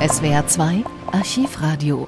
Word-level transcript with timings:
SWR 0.00 0.46
2 0.46 0.84
Archivradio 1.10 2.06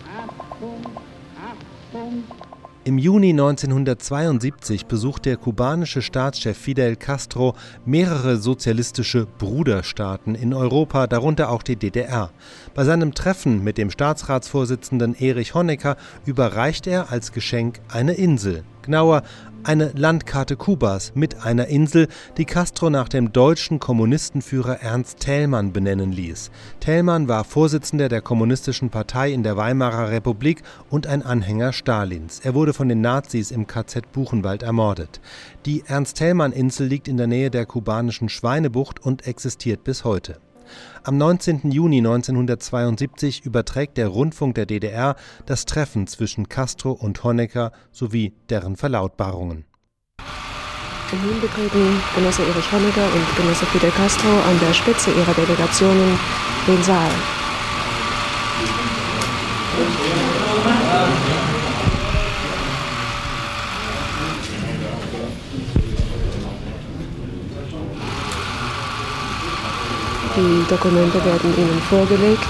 Im 2.84 2.98
Juni 2.98 3.30
1972 3.30 4.86
besucht 4.86 5.26
der 5.26 5.36
kubanische 5.36 6.00
Staatschef 6.00 6.56
Fidel 6.56 6.94
Castro 6.94 7.56
mehrere 7.84 8.36
sozialistische 8.36 9.26
Bruderstaaten 9.26 10.36
in 10.36 10.54
Europa, 10.54 11.08
darunter 11.08 11.50
auch 11.50 11.64
die 11.64 11.74
DDR. 11.74 12.30
Bei 12.74 12.84
seinem 12.84 13.12
Treffen 13.12 13.64
mit 13.64 13.76
dem 13.76 13.90
Staatsratsvorsitzenden 13.90 15.16
Erich 15.16 15.54
Honecker 15.54 15.96
überreicht 16.26 16.86
er 16.86 17.10
als 17.10 17.32
Geschenk 17.32 17.80
eine 17.88 18.12
Insel, 18.12 18.62
genauer 18.90 19.22
eine 19.62 19.92
Landkarte 19.94 20.56
Kubas 20.56 21.12
mit 21.14 21.44
einer 21.44 21.68
Insel, 21.68 22.08
die 22.38 22.44
Castro 22.44 22.90
nach 22.90 23.08
dem 23.08 23.32
deutschen 23.32 23.78
Kommunistenführer 23.78 24.80
Ernst 24.80 25.20
Thälmann 25.20 25.72
benennen 25.72 26.10
ließ. 26.10 26.50
Thälmann 26.80 27.28
war 27.28 27.44
Vorsitzender 27.44 28.08
der 28.08 28.20
Kommunistischen 28.20 28.90
Partei 28.90 29.30
in 29.30 29.44
der 29.44 29.56
Weimarer 29.56 30.10
Republik 30.10 30.62
und 30.88 31.06
ein 31.06 31.22
Anhänger 31.22 31.72
Stalins. 31.72 32.40
Er 32.40 32.54
wurde 32.54 32.72
von 32.72 32.88
den 32.88 33.00
Nazis 33.00 33.52
im 33.52 33.68
KZ 33.68 34.10
Buchenwald 34.10 34.64
ermordet. 34.64 35.20
Die 35.66 35.84
Ernst-Thälmann-Insel 35.86 36.88
liegt 36.88 37.06
in 37.06 37.16
der 37.16 37.28
Nähe 37.28 37.52
der 37.52 37.66
kubanischen 37.66 38.28
Schweinebucht 38.28 38.98
und 38.98 39.24
existiert 39.24 39.84
bis 39.84 40.02
heute. 40.02 40.40
Am 41.02 41.16
19. 41.16 41.70
Juni 41.70 41.98
1972 41.98 43.44
überträgt 43.44 43.96
der 43.96 44.08
Rundfunk 44.08 44.54
der 44.54 44.66
DDR 44.66 45.16
das 45.46 45.64
Treffen 45.64 46.06
zwischen 46.06 46.48
Castro 46.48 46.92
und 46.92 47.24
Honecker 47.24 47.72
sowie 47.90 48.34
deren 48.48 48.76
Verlautbarungen. 48.76 49.64
Und 51.12 51.26
nun 51.26 51.40
betreten 51.40 52.00
Genosse 52.14 52.42
Erich 52.42 52.72
Honecker 52.72 53.04
und 53.04 53.36
Genosse 53.36 53.66
Fidel 53.66 53.90
Castro 53.90 54.28
an 54.28 54.60
der 54.60 54.72
Spitze 54.74 55.10
ihrer 55.10 55.34
Delegationen 55.34 56.18
den 56.66 56.82
Saal. 56.84 57.10
Die 70.40 70.64
Dokumente 70.70 71.22
werden 71.22 71.54
Ihnen 71.54 71.82
vorgelegt. 71.90 72.42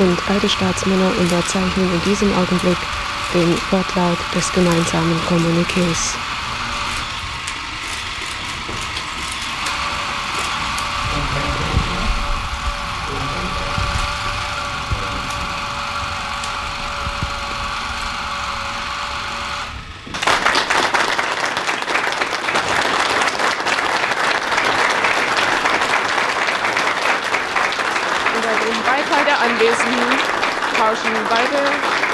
Und 0.00 0.18
alte 0.30 0.48
Staatsmänner 0.48 1.12
unterzeichnen 1.18 1.92
in 1.92 2.02
diesem 2.10 2.32
Augenblick 2.34 2.78
den 3.34 3.54
Wortlaut 3.70 4.18
des 4.34 4.50
gemeinsamen 4.52 5.20
Kommuniqués. 5.28 6.16
Unter 28.34 28.64
dem 28.64 28.82
Beifall 28.82 29.24
der 29.26 29.38
Anwesenden 29.40 30.40
tauschen 31.10 31.26
beide 31.28 31.58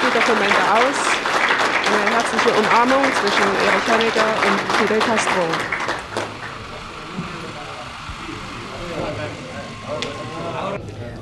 die 0.02 0.12
Dokumente 0.12 0.62
aus. 0.72 0.98
Eine 1.86 2.14
herzliche 2.14 2.50
Umarmung 2.58 3.04
zwischen 3.20 3.46
Erich 3.66 3.86
Honecker 3.88 4.30
und 4.46 4.58
Fidel 4.76 4.98
Castro. 4.98 5.42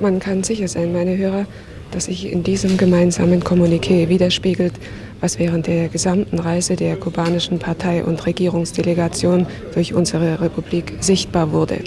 Man 0.01 0.19
kann 0.19 0.43
sicher 0.43 0.69
sein, 0.69 0.93
meine 0.93 1.17
Hörer, 1.17 1.47
dass 1.91 2.07
sich 2.07 2.31
in 2.31 2.43
diesem 2.43 2.77
gemeinsamen 2.77 3.43
Kommuniqué 3.43 4.09
widerspiegelt, 4.09 4.75
was 5.25 5.39
während 5.39 5.67
der 5.69 5.89
gesamten 5.89 6.39
Reise 6.39 6.77
der 6.77 6.97
kubanischen 6.97 7.59
Partei- 7.59 8.05
und 8.05 8.27
Regierungsdelegation 8.27 9.47
durch 9.73 9.95
unsere 9.95 10.39
Republik 10.43 10.93
sichtbar 11.01 11.51
wurde. 11.51 11.79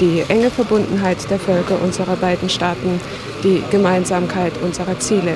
Die 0.00 0.24
enge 0.26 0.50
Verbundenheit 0.50 1.18
der 1.30 1.38
Völker 1.38 1.80
unserer 1.80 2.16
beiden 2.16 2.48
Staaten, 2.48 3.00
die 3.44 3.62
Gemeinsamkeit 3.70 4.52
unserer 4.60 4.98
Ziele. 4.98 5.34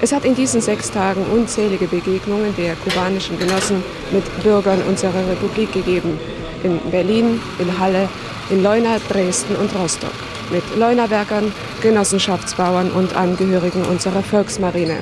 Es 0.00 0.12
hat 0.12 0.24
in 0.24 0.34
diesen 0.34 0.62
sechs 0.62 0.90
Tagen 0.90 1.26
unzählige 1.30 1.86
Begegnungen 1.86 2.56
der 2.56 2.74
kubanischen 2.76 3.38
Genossen 3.38 3.82
mit 4.10 4.24
Bürgern 4.42 4.80
unserer 4.88 5.28
Republik 5.30 5.70
gegeben. 5.74 6.18
In 6.62 6.80
Berlin, 6.90 7.38
in 7.58 7.78
Halle, 7.78 8.08
in 8.48 8.62
Leuna, 8.62 8.96
Dresden 9.10 9.56
und 9.56 9.74
Rostock. 9.78 10.14
Mit 10.50 10.64
Leunawerkern, 10.78 11.52
Genossenschaftsbauern 11.82 12.90
und 12.92 13.14
Angehörigen 13.14 13.82
unserer 13.82 14.22
Volksmarine. 14.22 14.96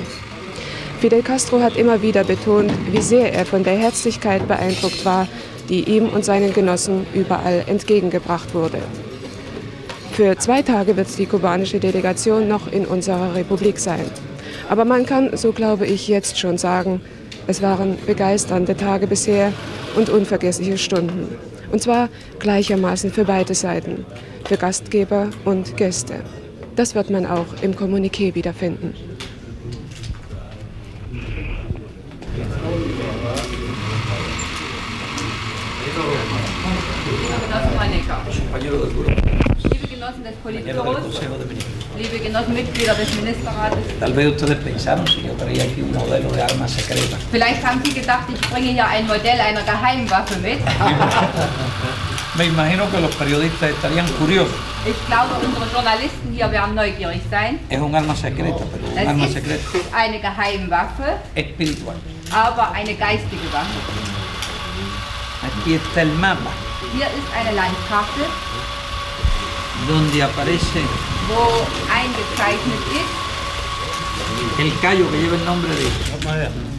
Fidel 0.99 1.21
Castro 1.21 1.61
hat 1.61 1.77
immer 1.77 2.01
wieder 2.01 2.25
betont, 2.25 2.73
wie 2.91 3.01
sehr 3.01 3.33
er 3.33 3.45
von 3.45 3.63
der 3.63 3.77
Herzlichkeit 3.77 4.45
beeindruckt 4.49 5.05
war, 5.05 5.29
die 5.69 5.85
ihm 5.85 6.09
und 6.09 6.25
seinen 6.25 6.51
Genossen 6.53 7.07
überall 7.13 7.63
entgegengebracht 7.67 8.53
wurde. 8.53 8.79
Für 10.11 10.37
zwei 10.37 10.61
Tage 10.61 10.97
wird 10.97 11.17
die 11.17 11.25
kubanische 11.25 11.79
Delegation 11.79 12.49
noch 12.49 12.69
in 12.69 12.85
unserer 12.85 13.33
Republik 13.33 13.79
sein. 13.79 14.03
Aber 14.67 14.83
man 14.83 15.05
kann, 15.05 15.37
so 15.37 15.53
glaube 15.53 15.85
ich, 15.85 16.09
jetzt 16.09 16.37
schon 16.37 16.57
sagen, 16.57 16.99
es 17.47 17.61
waren 17.61 17.97
begeisternde 18.05 18.75
Tage 18.75 19.07
bisher 19.07 19.53
und 19.95 20.09
unvergessliche 20.09 20.77
Stunden. 20.77 21.33
Und 21.71 21.81
zwar 21.81 22.09
gleichermaßen 22.39 23.09
für 23.09 23.23
beide 23.23 23.55
Seiten, 23.55 24.05
für 24.43 24.57
Gastgeber 24.57 25.29
und 25.45 25.77
Gäste. 25.77 26.15
Das 26.75 26.93
wird 26.93 27.09
man 27.09 27.25
auch 27.25 27.47
im 27.61 27.73
Kommuniqué 27.73 28.35
wiederfinden. 28.35 29.18
Liebe 38.69 39.87
Genossen 39.87 40.23
des 40.23 40.35
Politbüros, 40.43 40.97
liebe 41.97 42.19
Genossen 42.19 42.53
Mitglieder 42.53 42.93
des 42.93 43.15
Ministerrates, 43.15 43.79
Tal 43.99 44.13
vez 44.13 44.27
ustedes 44.27 44.57
pensaron 44.63 45.07
si 45.07 45.23
yo 45.23 45.33
traía 45.33 45.63
aquí 45.63 45.81
un 45.81 45.91
modelo 45.91 46.29
de 46.31 46.43
arma 46.43 46.67
secreta. 46.67 47.17
vielleicht 47.31 47.65
haben 47.65 47.81
Sie 47.83 47.93
gedacht, 47.93 48.29
ich 48.31 48.39
bringe 48.51 48.71
hier 48.73 48.85
ein 48.85 49.07
Modell 49.07 49.41
einer 49.41 49.63
Geheimwaffe 49.63 50.37
mit. 50.37 50.59
Me 52.37 52.45
imagino 52.45 52.89
que 52.91 52.99
los 53.01 53.15
periodistas 53.15 53.71
estarían 53.71 54.05
curiosos. 54.19 54.53
Ich 54.85 54.95
glaube, 55.07 55.33
unsere 55.43 55.65
Journalisten 55.73 56.31
hier 56.31 56.51
werden 56.51 56.75
neugierig 56.75 57.21
sein. 57.31 57.59
Es 57.69 57.79
un 57.79 57.95
arma 57.95 58.15
secreta, 58.15 58.63
pero 58.71 58.85
un 58.91 58.97
Es 58.99 59.07
arma 59.07 59.25
ist 59.25 59.33
secreta 59.33 59.63
eine 59.97 60.19
Geheimwaffe, 60.19 61.17
espiritual. 61.33 61.95
aber 62.31 62.71
eine 62.73 62.93
geistige 62.93 63.51
Waffe. 63.51 63.79
Aquí 65.41 65.73
está 65.73 66.01
el 66.03 66.09
mapa 66.13 66.51
Hier 66.95 67.05
ist 67.05 67.29
eine 67.37 67.55
Landkarte, 67.55 68.25
donde 69.87 70.23
aparece 70.23 70.81
wo 71.27 71.65
eingezeichnet 71.93 72.83
ist 72.99 74.59
el 74.59 74.71
callo 74.81 75.09
que 75.11 75.17
lleva 75.17 75.35
el 75.35 75.45
nombre 75.45 75.69
de 75.75 75.87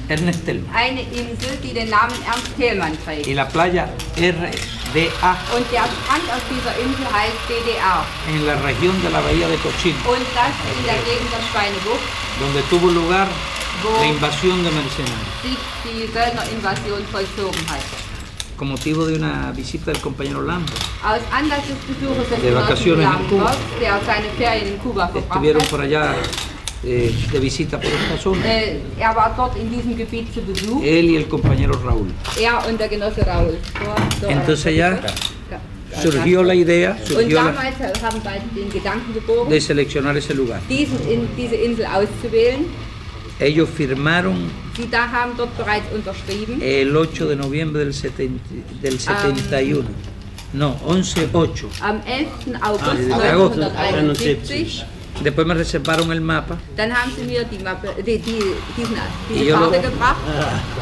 Ernest 0.09 0.45
Tellman 0.45 0.75
eine 0.75 1.03
Insel, 1.03 1.57
die 1.63 1.73
den 1.73 1.89
Namen 1.89 2.15
Ernst 2.27 2.51
Thälmann 2.59 2.93
y 2.93 2.97
trägt. 3.05 3.27
la 3.35 3.45
playa 3.45 3.89
RDA 4.17 5.33
Und 5.57 5.67
der 5.73 5.87
Strand 5.87 6.27
auf 6.35 6.43
dieser 6.51 6.75
Insel 6.85 7.07
heißt 7.15 7.41
DDR. 7.49 8.05
en 8.29 8.47
la 8.47 8.55
región 8.69 9.01
de 9.03 9.09
la 9.11 9.21
bahía 9.21 9.47
de 9.49 9.57
Cochino, 9.59 9.97
Und 10.13 10.27
das 10.35 10.55
in 10.77 10.85
der 10.85 10.99
Gegend 11.07 11.31
der 11.33 11.43
Schweinebucht, 11.49 12.05
donde 12.41 12.61
tuvo 12.69 12.89
lugar 12.89 13.29
la 14.01 14.05
invasión 14.07 14.63
de 14.65 14.71
mercenarios. 14.73 15.31
sich 15.43 15.59
die 15.85 16.07
Söldnerinvasion 16.13 17.03
vollzogen 17.13 17.65
hat. 17.71 18.10
Con 18.61 18.69
motivo 18.69 19.07
de 19.07 19.15
una 19.15 19.53
visita 19.53 19.91
del 19.91 20.03
compañero 20.03 20.43
Lambert, 20.43 20.79
De 22.43 22.51
vacaciones 22.51 23.09
en 23.09 24.77
Cuba. 24.77 25.11
Estuvieron 25.15 25.63
por 25.71 25.81
allá 25.81 26.15
eh, 26.85 27.11
de 27.33 27.41
visita 27.41 27.79
por 27.81 27.87
esta 27.91 28.19
zona. 28.19 28.45
äh, 28.45 28.83
er 28.99 29.17
war 29.17 29.35
dort 29.35 29.57
in 29.57 29.71
diesem 29.71 29.97
Gebiet 29.97 30.31
zu 30.35 30.43
Besuch, 30.43 30.85
Él 30.85 31.09
y 31.09 31.17
el 31.17 31.27
compañero 31.27 31.73
Raúl. 31.83 32.13
er 32.39 32.69
und 32.69 32.79
der 32.79 32.91
Genosse 32.91 33.25
Entonces 34.29 34.77
ya 34.77 35.01
surgió 36.03 36.43
la 36.43 36.55
idea 36.55 36.99
Und 37.01 37.07
surgió 37.07 37.43
la- 37.43 37.55
haben 37.55 38.21
beide 38.23 38.45
den 38.55 38.71
Gedanken 38.71 39.15
geboren, 39.15 39.49
de 39.49 39.59
seleccionar 39.59 40.15
ese 40.19 40.35
lugar. 40.35 40.61
diesen 40.69 40.99
in, 41.11 41.27
diese 41.35 41.55
Insel 41.57 41.87
auszuwählen. 41.87 42.67
Ellos 43.41 43.69
firmaron 43.71 44.51
haben 44.93 45.37
dort 45.37 45.51
el 46.61 46.95
8 46.97 47.27
de 47.29 47.37
noviembre 47.37 47.85
del, 47.85 47.95
70 47.95 48.43
del 48.83 48.99
71. 48.99 49.89
No, 50.53 50.77
11-8. 50.87 51.69
Am 51.81 52.01
11. 52.07 52.59
August 52.61 53.11
Ah, 53.13 53.33
August. 53.33 53.57
1971. 53.57 55.00
Después 55.23 55.47
me 55.47 55.55
reservaron 55.55 56.11
el 56.13 56.21
mapa. 56.23 56.57
Dann 56.77 56.93
haben 56.93 57.13
sie 57.15 57.25
mir 57.25 57.45
die, 57.45 57.59
Mappe, 57.63 57.89
die, 58.07 58.19
die, 58.19 58.39
diesen, 58.77 58.97
Y 59.29 59.35
diese 59.35 59.45
yo 59.45 59.59
lo, 59.61 59.71
gebracht. 59.71 60.17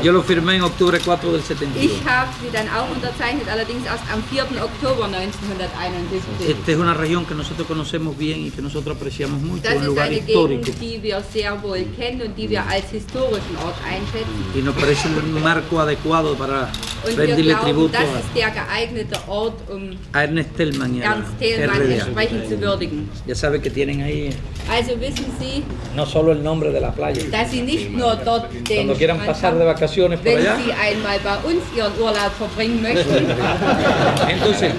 yo 0.02 0.12
lo 0.12 0.22
firmé 0.22 0.54
en 0.56 0.62
octubre 0.62 0.98
4 1.00 1.16
del 1.32 1.40
71. 1.42 1.84
Ich 1.84 2.04
habe 2.06 2.28
sie 2.40 2.50
dann 2.52 2.68
auch 2.68 2.88
unterzeichnet, 2.94 3.48
allerdings 3.50 3.84
erst 3.86 4.04
am 4.12 4.22
4. 4.30 4.44
Oktober 4.62 5.08
1971. 5.08 6.48
Esta 6.48 6.72
es 6.72 6.78
una 6.78 6.94
región 6.94 7.24
que 7.26 7.34
nosotros 7.34 7.66
conocemos 7.66 8.16
bien 8.16 8.46
y 8.46 8.50
que 8.50 8.62
nosotros 8.62 8.96
apreciamos 8.96 9.40
mucho, 9.40 9.62
Das 9.64 9.76
un 9.76 9.86
lugar 9.86 10.12
histórico. 10.12 10.64
Gegend, 10.66 10.80
die 10.80 11.02
wir 11.02 11.20
sehr 11.32 11.60
wohl 11.62 11.84
kennen 11.96 12.22
und 12.22 12.36
die 12.36 12.48
wir 12.48 12.64
als 12.66 12.90
historischen 12.90 13.56
Ort 13.64 13.76
einschätzen. 13.84 14.44
Y 14.54 14.62
nos 14.62 14.74
parece 14.76 15.08
un 15.08 15.42
marco 15.42 15.80
adecuado 15.80 16.34
para 16.36 16.70
Und 17.06 17.16
rendirle 17.16 17.52
glauben, 17.54 17.64
tributo 17.64 17.92
das 17.92 18.02
a, 18.02 18.18
ist 18.18 18.34
der 18.34 18.50
geeignete 18.50 19.16
Ort, 19.28 19.54
um 19.70 19.90
a 20.12 20.22
Ernest 20.22 20.56
Tellman 20.56 20.94
y 20.96 21.02
a 21.02 21.12
Ernst 21.12 21.38
Thälmann 21.38 21.76
RDA. 21.80 21.94
entsprechend 21.94 22.48
zu 22.48 22.60
würdigen. 22.60 23.08
Ya 23.26 23.34
sabe 23.34 23.60
que 23.60 23.70
tienen 23.70 24.02
ahí 24.02 24.27
Also 24.70 25.00
wissen 25.00 25.24
Sie, 25.40 25.62
no 25.96 26.04
solo 26.04 26.32
el 26.32 26.42
nombre 26.42 26.70
de 26.70 26.80
la 26.80 26.90
playa. 26.92 27.22
dass 27.30 27.50
Sie 27.50 27.62
nicht 27.62 27.90
nur 27.90 28.14
dort 28.16 28.52
den 28.52 28.76
Cuando 28.86 28.94
quieran 28.94 29.18
pasar 29.20 29.54
de 29.56 29.64
vacaciones 29.64 30.20
por 30.20 30.26
wenn 30.32 30.38
allá. 30.38 30.56
Sie 30.58 30.72
einmal 30.72 31.18
bei 31.24 31.36
uns 31.50 31.62
Ihren 31.76 31.92
Urlaub 32.00 32.32
verbringen 32.36 32.82
möchten. 32.82 33.26
Entonces, 34.28 34.72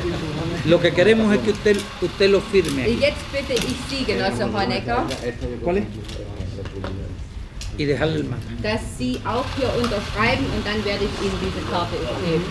lo 0.66 0.80
que 0.80 0.92
queremos 0.92 1.34
es 1.34 1.42
que 1.42 1.51
usted, 1.51 1.78
usted 2.01 2.30
lo 2.30 2.40
firme 2.42 2.84
aquí 2.84 3.00
Jetzt 3.01 3.31
bitte 3.31 3.54
ich 3.54 3.75
Sie, 3.90 4.04
Genosse 4.06 4.44
Honecker, 4.46 5.06
¿Cuál 5.63 5.78
es? 5.78 5.84
y 7.78 7.86
dejarle 7.86 8.18
el 8.18 8.24
mapa. 8.25 8.42
dass 8.62 8.81
Sie 8.98 9.19
auch 9.25 9.45
hier 9.57 9.69
unterschreiben 9.81 10.45
und 10.56 10.68
dann 10.68 10.84
werde 10.86 11.06
ich 11.06 11.25
Ihnen 11.25 11.40
diese 11.42 11.66
Karte 11.72 11.95
übergeben. 11.95 12.45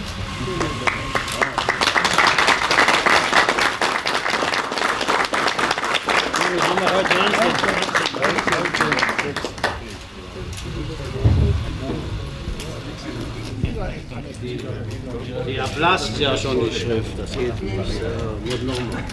Die 15.46 15.56
erblasst 15.56 16.18
ja 16.18 16.36
schon 16.36 16.60
die 16.60 16.74
Schrift, 16.74 17.18
das 17.18 17.32
geht 17.32 17.62
nicht. 17.62 17.78
Das 17.78 17.88
äh, 17.96 18.50
wird 18.50 18.62
nochmal. 18.64 19.04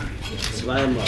Zweimal. 0.53 1.03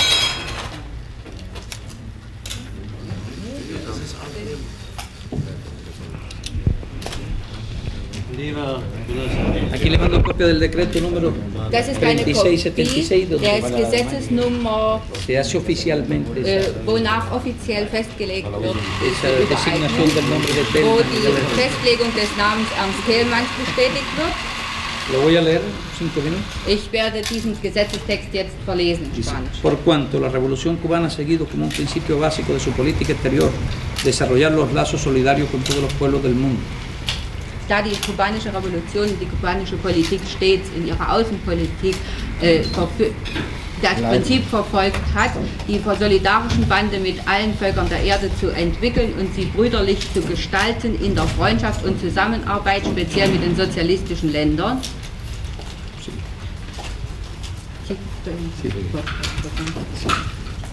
Copia 10.38 10.48
del 10.48 10.60
decreto 10.60 11.00
número 11.02 11.34
Das 11.72 11.88
ist 11.88 12.02
eine 12.04 12.22
Kopie 12.22 12.34
3676, 12.34 13.30
donde 13.30 13.48
des 13.48 13.76
Gesetzesnummer, 13.76 15.02
se 15.26 15.38
hace 15.38 15.58
oficialmente 15.58 16.40
äh, 16.40 16.60
esa, 16.60 16.70
wonach 16.86 17.32
offiziell 17.32 17.88
festgelegt 17.88 18.48
wird, 18.62 18.76
esa 19.12 19.28
designación 19.50 20.14
del 20.16 20.30
nombre 20.30 20.54
de 20.54 20.62
wo 20.62 20.98
Tellman. 20.98 21.06
die 21.12 21.62
Festlegung 21.62 22.14
des 22.16 22.30
Namens 22.38 22.70
Ernst 22.78 23.06
Thälmanns 23.06 23.50
bestätigt 23.58 24.12
wird. 24.16 24.34
Lo 25.12 25.22
voy 25.22 25.38
a 25.38 25.42
leer, 25.42 25.62
cinco 25.98 26.22
minutos. 26.22 26.46
Ich 26.68 26.92
werde 26.92 27.22
diesen 27.22 27.60
Gesetzestext 27.62 28.34
jetzt 28.34 28.56
verlesen 28.66 29.06
in 29.06 29.14
Dice, 29.14 29.30
Spanisch. 29.30 29.62
Por 29.62 29.78
cuanto 29.80 30.20
la 30.20 30.30
revolución 30.30 30.76
cubana 30.78 31.08
ha 31.08 31.10
seguido 31.10 31.46
como 31.46 31.66
un 31.66 31.72
principio 31.72 32.20
básico 32.20 32.54
de 32.54 32.60
su 32.60 32.72
política 32.72 33.14
exterior 33.14 33.50
desarrollar 34.04 34.52
los 34.52 34.72
lazos 34.74 35.02
solidarios 35.02 35.50
con 35.50 35.62
todos 35.62 35.82
los 35.82 35.94
pueblos 35.94 36.22
del 36.24 36.36
mundo, 36.36 36.60
Da 37.68 37.82
die 37.82 37.96
kubanische 38.06 38.48
Revolution, 38.54 39.08
die 39.20 39.26
kubanische 39.26 39.76
Politik 39.78 40.22
stets 40.30 40.70
in 40.76 40.88
ihrer 40.88 41.12
Außenpolitik 41.14 41.96
äh, 42.42 42.64
das 43.82 44.02
Prinzip 44.02 44.46
verfolgt 44.46 45.00
hat, 45.14 45.32
die 45.68 45.80
solidarischen 46.00 46.68
Bande 46.68 46.98
mit 47.00 47.16
allen 47.28 47.54
Völkern 47.56 47.88
der 47.90 48.02
Erde 48.02 48.30
zu 48.40 48.50
entwickeln 48.50 49.14
und 49.20 49.34
sie 49.36 49.46
brüderlich 49.46 50.00
zu 50.14 50.22
gestalten 50.22 51.00
in 51.04 51.14
der 51.14 51.26
Freundschaft 51.26 51.86
und 51.86 52.00
Zusammenarbeit, 52.00 52.84
speziell 52.86 53.30
mit 53.30 53.44
den 53.44 53.56
sozialistischen 53.56 54.32
Ländern. 54.32 54.82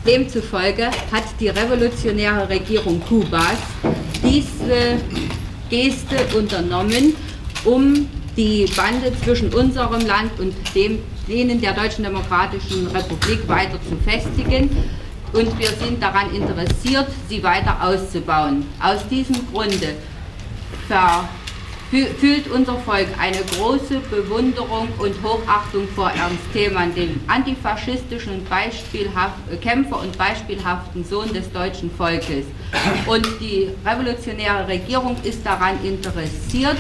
Demzufolge 0.07 0.87
hat 0.87 1.25
die 1.41 1.49
revolutionäre 1.49 2.49
Regierung 2.49 3.01
Kubas 3.01 3.59
diese 4.23 4.99
Geste 5.75 6.37
unternommen, 6.39 7.17
um 7.65 8.09
die 8.37 8.65
Bande 8.77 9.13
zwischen 9.25 9.53
unserem 9.53 10.07
Land 10.07 10.39
und 10.39 10.55
dem, 10.73 11.01
denen 11.27 11.61
der 11.61 11.73
Deutschen 11.73 12.05
Demokratischen 12.05 12.87
Republik 12.87 13.49
weiter 13.49 13.81
zu 13.89 13.97
festigen. 14.09 14.71
Und 15.33 15.59
wir 15.59 15.71
sind 15.71 16.01
daran 16.01 16.33
interessiert, 16.33 17.09
sie 17.29 17.43
weiter 17.43 17.77
auszubauen. 17.83 18.67
Aus 18.81 19.09
diesem 19.09 19.35
Grunde 19.53 19.97
ver 20.87 21.29
fühlt 21.91 22.51
unser 22.51 22.77
Volk 22.79 23.07
eine 23.19 23.39
große 23.57 24.01
Bewunderung 24.11 24.89
und 24.99 25.15
Hochachtung 25.23 25.87
vor 25.95 26.11
Ernst 26.11 26.53
Thälmann, 26.53 26.95
dem 26.95 27.21
antifaschistischen 27.27 28.47
Kämpfer 29.61 30.01
und 30.01 30.17
beispielhaften 30.19 31.05
Sohn 31.05 31.33
des 31.33 31.51
deutschen 31.53 31.91
Volkes. 31.91 32.47
Und 33.07 33.27
die 33.41 33.71
revolutionäre 33.85 34.67
Regierung 34.67 35.17
ist 35.23 35.45
daran 35.47 35.83
interessiert, 35.85 36.79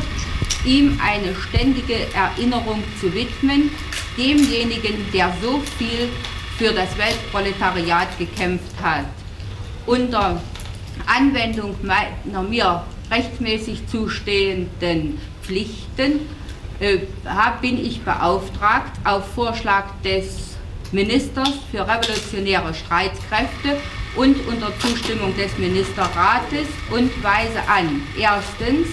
ihm 0.64 0.98
eine 1.02 1.34
ständige 1.34 2.12
Erinnerung 2.14 2.82
zu 3.00 3.12
widmen, 3.12 3.70
demjenigen, 4.16 5.06
der 5.12 5.32
so 5.42 5.60
viel 5.78 6.08
für 6.56 6.72
das 6.72 6.96
Weltproletariat 6.96 8.18
gekämpft 8.18 8.74
hat. 8.82 9.04
Unter 9.86 10.40
Anwendung 11.06 11.74
meiner 11.82 12.42
mir 12.42 12.82
rechtmäßig 13.10 13.86
zustehenden 13.86 15.20
Pflichten 15.42 16.20
äh, 16.80 16.98
bin 17.60 17.84
ich 17.84 18.02
beauftragt, 18.02 18.92
auf 19.04 19.26
Vorschlag 19.34 19.84
des 20.04 20.56
Ministers 20.92 21.52
für 21.70 21.86
revolutionäre 21.86 22.72
Streitkräfte 22.74 23.78
und 24.16 24.36
unter 24.46 24.72
Zustimmung 24.78 25.36
des 25.36 25.56
Ministerrates 25.58 26.68
und 26.90 27.10
weise 27.22 27.60
an, 27.68 28.02
erstens 28.18 28.88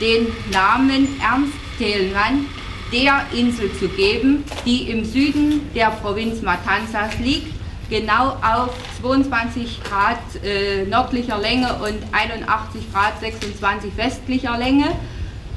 den 0.00 0.26
Namen 0.50 1.20
Ernst 1.20 1.54
Thälmann 1.78 2.46
der 2.92 3.24
Insel 3.32 3.72
zu 3.78 3.88
geben, 3.88 4.44
die 4.66 4.90
im 4.90 5.04
Süden 5.04 5.70
der 5.74 5.90
Provinz 5.90 6.42
Matanzas 6.42 7.18
liegt, 7.18 7.61
genau 7.92 8.38
auf 8.40 8.70
22 9.02 9.82
Grad 9.84 10.16
äh, 10.42 10.86
nördlicher 10.86 11.38
Länge 11.38 11.74
und 11.74 11.98
81 12.10 12.90
Grad 12.90 13.20
26 13.20 13.94
westlicher 13.98 14.56
Länge. 14.56 14.86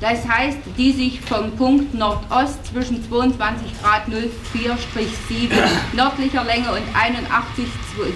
Das 0.02 0.28
heißt, 0.28 0.58
die 0.78 0.92
sich 0.92 1.22
vom 1.22 1.56
Punkt 1.56 1.94
Nordost 1.94 2.66
zwischen 2.66 3.02
22 3.08 3.82
Grad 3.82 4.02
04-7 4.10 5.50
nördlicher 5.94 6.44
Länge 6.44 6.72
und 6.72 6.84
81 6.94 7.66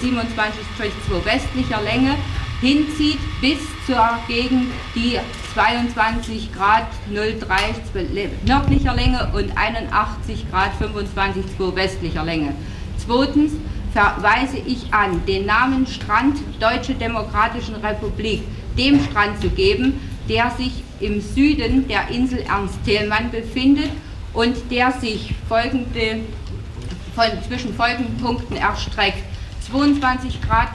27-2 0.04 1.26
westlicher 1.26 1.82
Länge 1.82 2.16
hinzieht 2.60 3.20
bis 3.40 3.60
zur 3.88 4.06
Gegend, 4.28 4.68
die 4.94 5.18
22 5.54 6.54
Grad 6.54 6.88
03 7.10 7.26
nördlicher 8.46 8.94
Länge 8.94 9.32
und 9.34 9.58
81 9.58 10.52
Grad 10.52 10.74
25 10.78 11.46
westlicher 11.74 12.26
Länge. 12.26 12.54
Zweitens 12.98 13.54
verweise 13.94 14.58
ich 14.58 14.94
an, 14.94 15.26
den 15.26 15.46
Namen 15.46 15.88
Strand 15.88 16.38
Deutsche 16.60 16.94
Demokratischen 16.94 17.76
Republik 17.76 18.44
dem 18.78 19.04
Strand 19.04 19.42
zu 19.42 19.50
geben, 19.50 20.00
der 20.28 20.52
sich 20.52 20.84
im 21.00 21.22
Süden 21.22 21.88
der 21.88 22.10
Insel 22.10 22.40
Ernst 22.40 22.84
Thälmann 22.86 23.32
befindet 23.32 23.90
und 24.34 24.56
der 24.70 24.92
sich 24.92 25.34
folgende, 25.48 26.20
von, 27.16 27.26
zwischen 27.48 27.74
folgenden 27.74 28.18
Punkten 28.18 28.56
erstreckt. 28.56 29.24
22 29.72 30.42
Grad 30.42 30.70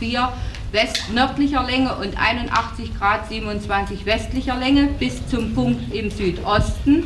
04 0.00 0.32
West 0.72 1.12
nördlicher 1.14 1.62
Länge 1.64 1.94
und 1.94 2.18
81 2.18 2.98
Grad 2.98 3.28
27 3.28 4.04
westlicher 4.04 4.56
Länge 4.56 4.88
bis 4.98 5.26
zum 5.28 5.54
Punkt 5.54 5.94
im 5.94 6.10
Südosten, 6.10 7.04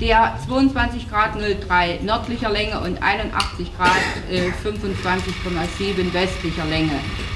der 0.00 0.38
22 0.46 1.08
Grad 1.10 1.32
03 1.34 2.00
nördlicher 2.02 2.50
Länge 2.50 2.80
und 2.80 3.02
81 3.02 3.76
Grad 3.76 3.90
äh, 4.30 4.50
25,7 4.64 6.12
westlicher 6.12 6.64
Länge. 6.66 6.92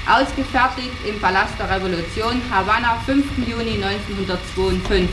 Ausgefertigt 0.09 0.91
im 1.07 1.19
Palast 1.19 1.53
der 1.59 1.69
Revolution, 1.69 2.41
Havanna, 2.49 2.95
5. 3.05 3.25
Juni 3.47 3.83
1952. 3.83 5.09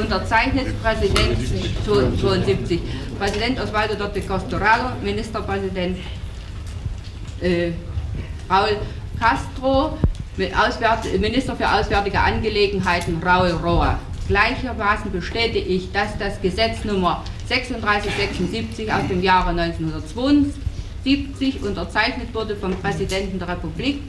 Unterzeichnet 0.00 0.82
Präsident 0.82 1.38
72. 1.84 2.80
Präsident 3.18 3.60
Osvaldo 3.60 3.94
Dotte 3.94 4.20
Costorado, 4.22 4.90
Ministerpräsident 5.02 5.98
äh, 7.40 7.72
Raul 8.50 8.76
Castro, 9.18 9.98
Minister 10.36 11.56
für 11.56 11.70
Auswärtige 11.70 12.20
Angelegenheiten 12.20 13.22
Raul 13.22 13.52
Roa. 13.52 13.98
Gleichermaßen 14.28 15.10
bestätige 15.12 15.60
ich, 15.60 15.92
dass 15.92 16.18
das 16.18 16.42
Gesetz 16.42 16.84
Nummer 16.84 17.22
3676 17.48 18.92
aus 18.92 19.06
dem 19.08 19.22
Jahre 19.22 19.50
1972 19.50 21.62
unterzeichnet 21.62 22.34
wurde 22.34 22.56
vom 22.56 22.74
Präsidenten 22.74 23.38
der 23.38 23.46
Republik. 23.48 24.02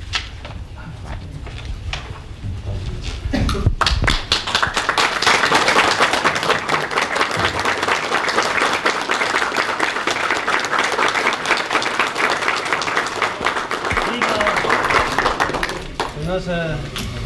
Genosse 16.19 16.77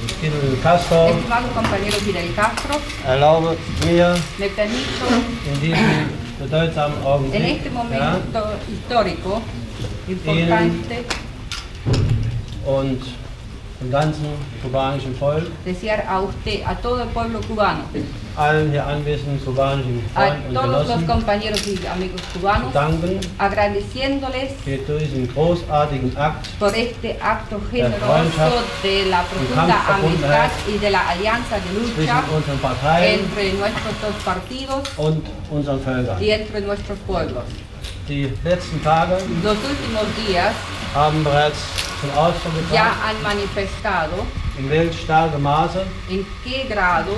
Fidel 0.08 0.58
Castro, 0.63 1.08
Estimado 1.08 1.48
compañero 1.50 1.98
Fidel 1.98 2.34
Castro, 2.36 2.79
erlaube 3.08 3.58
mir 3.86 4.08
me 4.39 4.50
permito 4.50 5.05
in 5.46 5.62
diesem 5.62 6.10
bedeutsamen 6.39 6.98
en 6.98 7.05
Augenblick 7.05 7.58
este 7.58 7.70
ja, 7.70 7.75
momento 7.75 8.39
histórico 8.72 9.41
importante. 10.08 11.05
und 12.65 13.01
desear 15.65 16.05
a 16.07 16.19
usted, 16.21 16.61
a 16.65 16.75
todo 16.75 17.01
el 17.03 17.09
pueblo 17.09 17.41
cubano, 17.41 17.83
a 20.15 20.35
todos 20.53 20.88
los 20.88 21.03
compañeros 21.03 21.67
y 21.67 21.85
amigos 21.88 22.21
cubanos, 22.33 22.73
agradeciéndoles 23.39 24.53
por 26.59 26.75
este 26.75 27.17
acto 27.21 27.59
generoso 27.71 28.63
de 28.83 29.05
la 29.07 29.23
profunda 29.23 29.95
amistad 29.95 30.50
y 30.73 30.77
de 30.77 30.89
la 30.91 31.09
alianza 31.09 31.59
de 31.59 31.73
lucha 31.73 32.23
entre 33.13 33.53
nuestros 33.53 34.01
dos 34.01 34.15
partidos 34.23 34.89
y 36.21 36.29
entre 36.31 36.61
nuestros 36.61 36.97
pueblos. 37.00 37.43
Los 39.43 39.57
últimos 39.57 40.27
días 40.27 40.53
zum 42.01 42.10
Ausdruck 42.17 42.53
ya 42.74 42.86
han 43.03 43.22
manifestado 43.22 44.25
in 44.58 44.70
welch 44.70 44.96
starkem 45.03 45.41
Maße 45.41 45.86
en 46.10 46.25
qué 46.43 46.67
grado 46.67 47.13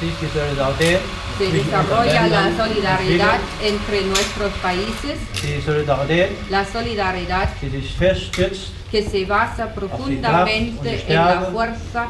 sich 0.00 0.14
die 0.20 0.28
Solidarität. 0.38 1.00
se 1.38 1.50
desarrolla 1.50 2.26
la 2.26 2.44
solidaridad 2.56 3.40
entre 3.62 4.02
nuestros 4.02 4.52
países, 4.62 5.18
Die 5.42 5.60
Solidarität, 5.60 6.30
la 6.50 6.64
solidaridad 6.64 7.48
die 7.60 7.70
sich 7.70 7.94
feststützt 7.96 8.72
que 8.90 9.02
se 9.02 9.24
basa 9.24 9.66
profundamente 9.74 11.02
en 11.06 11.14
la 11.14 11.40
fuerza 11.52 12.06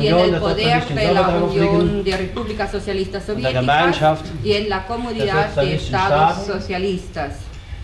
y 0.00 0.08
en 0.08 0.18
el 0.18 0.30
der 0.32 0.40
poder 0.40 0.84
de 0.88 1.12
la 1.14 1.28
Unión 1.28 2.04
de 2.04 2.16
Repúblicas 2.16 2.70
Socialistas 2.70 3.24
Soviéticas 3.24 4.18
y 4.42 4.52
en 4.52 4.68
la 4.68 4.86
comunidad 4.86 5.54
de 5.54 5.74
estados 5.74 6.46
socialistas. 6.46 7.32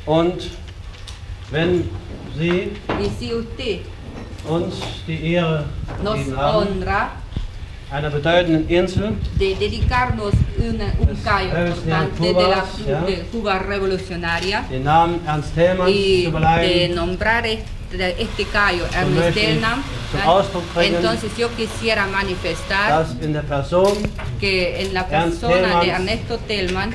und 0.06 0.50
wenn 1.50 1.88
Sie 2.38 2.72
Y 3.00 3.10
si 3.18 3.32
usted 3.34 3.80
uns 4.48 4.74
die 5.06 5.34
Ehre 5.34 5.64
nos 6.02 6.14
gegeben 6.16 6.36
haben, 6.36 6.68
honra 6.68 7.10
einer 7.90 8.10
bedeutenden 8.10 8.68
Insel. 8.70 9.12
de 9.38 9.54
dedicarnos 9.54 10.32
una- 10.58 10.92
un 10.98 11.16
callo 11.22 11.50
Revolucionario 11.52 12.04
importante 12.08 12.26
de 12.26 12.32
la 12.32 12.60
Cubas, 12.62 12.86
ya. 12.86 13.00
de 13.02 13.16
Cuba 13.30 13.58
revolucionaria. 13.58 14.64
Den 14.70 14.84
Namen 14.84 15.20
Ernst 15.26 15.54
Thälmanns 15.54 15.90
y 15.94 16.30
de 16.30 16.88
nombrar 16.94 17.46
este, 17.46 18.22
este 18.22 18.44
callo 18.46 18.84
So 18.90 18.96
Ernest 18.98 19.18
möchte 19.24 19.40
ich 19.40 19.46
Delnam, 19.46 19.84
entonces 20.96 21.30
yo 21.36 21.48
quisiera 21.56 22.06
manifestar 22.06 23.06
que 24.40 24.82
en 24.82 24.94
la 24.94 25.06
persona 25.06 25.80
de 25.80 25.88
Ernesto 25.88 26.38
Tellmann 26.38 26.94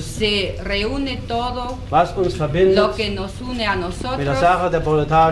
se 0.00 0.56
reúne 0.62 1.16
todo 1.28 1.78
lo 2.74 2.94
que 2.94 3.10
nos 3.10 3.40
une 3.40 3.66
a 3.66 3.76
nosotros 3.76 4.16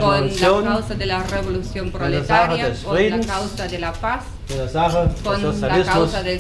con 0.01 0.29
la 0.65 0.71
causa 0.75 0.95
de 0.95 1.07
la 1.07 1.23
revolución 1.25 1.91
proletaria, 1.91 2.73
con 2.85 2.95
la 3.11 3.27
causa 3.27 3.67
de 3.69 3.79
la 3.79 3.93
paz. 3.93 4.25
Mit 4.49 4.59
der 4.59 4.69
Sache 4.69 5.09
des 5.09 5.23
con 5.23 5.43
la 5.43 5.53
Sozialismus 5.53 6.13
del 6.13 6.39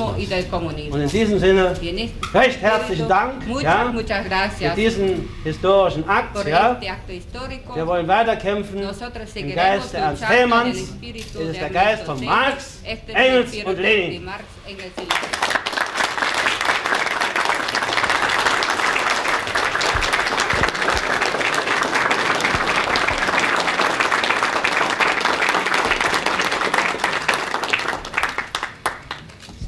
und 0.00 0.30
des 0.30 0.50
Kommunismus. 0.50 0.94
Und 0.94 1.00
in 1.00 1.08
diesem 1.08 1.38
Sinne 1.38 1.72
este 1.72 2.38
recht 2.38 2.60
herzlichen 2.60 3.08
Dank 3.08 3.46
Muchas, 3.46 3.62
ja, 3.62 3.90
muchas 3.92 4.22
für 4.22 4.28
gracias 4.28 4.74
diesen 4.74 5.28
historischen 5.44 6.08
Akt. 6.08 6.34
por 6.34 6.46
Ja. 6.48 6.78
este. 6.80 7.74
Wir 7.74 7.86
wollen 7.86 8.06
weiterkämpfen 8.06 8.80
im 8.80 9.54
Geist 9.54 9.92
der 9.92 10.00
Ernst 10.02 10.22
espíritu 10.22 11.38
Es 11.40 11.48
ist 11.48 11.54
de 11.54 11.60
der 11.60 11.70
Geist 11.70 12.04
von. 12.04 12.24
Marx, 12.24 12.80
Engels 12.84 13.52
und 13.64 13.78
Lenin. 13.78 14.24
Marx, 14.24 14.44
Engels 14.66 14.92
y 14.96 15.00
Lenin. 15.00 15.64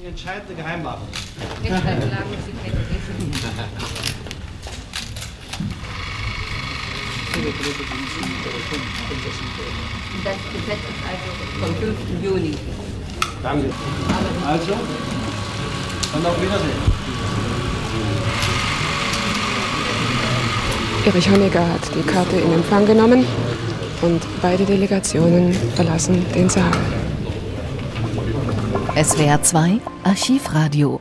Die 0.07 0.11
entscheidende 0.11 0.55
Geheimwaffe. 0.55 1.03
Esta 1.67 1.79
es 1.79 1.85
la 1.85 2.21
música 2.21 2.63
de 2.63 2.79
eso. 2.97 3.11
Das 10.25 10.37
Gesetz 10.53 10.83
ist 10.91 11.03
also 11.11 11.29
vom 11.61 11.73
5. 11.75 11.97
Juni. 12.23 12.55
Danke. 13.43 13.69
Also, 14.47 14.75
dann 16.13 16.27
auf 16.27 16.41
Wiedersehen. 16.41 16.71
Erich 21.05 21.31
Honecker 21.31 21.69
hat 21.69 21.95
die 21.95 22.03
Karte 22.03 22.37
in 22.37 22.53
Empfang 22.53 22.87
genommen 22.87 23.27
und 24.03 24.23
beide 24.41 24.65
Delegationen 24.65 25.53
verlassen 25.75 26.25
den 26.33 26.49
Saal. 26.49 26.71
SWR 29.03 29.43
2 29.43 29.81
Archivradio. 30.05 31.01